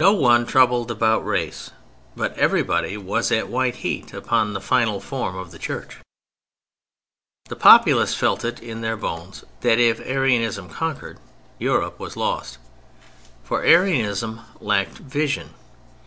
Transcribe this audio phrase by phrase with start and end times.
[0.00, 1.70] No one troubled about race,
[2.16, 5.98] but everybody was at white heat upon the final form of the Church.
[7.50, 11.18] The populace felt it in their bones that if Arianism conquered,
[11.58, 12.56] Europe was lost:
[13.44, 15.52] for Arianism lacked vision.